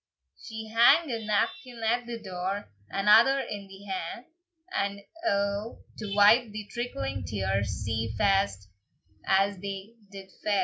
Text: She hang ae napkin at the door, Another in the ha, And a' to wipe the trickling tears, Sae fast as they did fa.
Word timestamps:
She 0.43 0.69
hang 0.69 1.11
ae 1.11 1.23
napkin 1.27 1.83
at 1.83 2.07
the 2.07 2.19
door, 2.19 2.69
Another 2.89 3.39
in 3.39 3.67
the 3.67 3.83
ha, 3.85 4.23
And 4.73 4.99
a' 5.23 5.77
to 5.99 6.13
wipe 6.15 6.49
the 6.51 6.65
trickling 6.71 7.23
tears, 7.23 7.85
Sae 7.85 8.11
fast 8.17 8.67
as 9.27 9.59
they 9.59 9.93
did 10.09 10.31
fa. 10.43 10.59